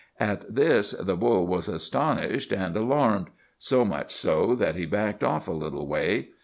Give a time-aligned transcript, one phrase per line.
[0.19, 5.51] "'At this the bull was astonished and alarmed—so much so that he backed off a
[5.51, 6.29] little way.